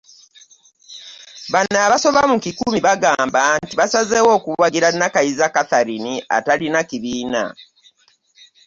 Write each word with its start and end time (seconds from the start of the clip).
Bano 1.53 1.77
abasoba 1.85 2.21
mu 2.31 2.37
kikumi 2.45 2.79
bagamba 2.87 3.41
nti 3.63 3.73
basazeewo 3.79 4.29
okuwagira 4.37 4.87
Nakayiza 4.93 5.45
Catherine 5.55 6.11
atalina 6.37 6.79
kibiina 6.89 7.43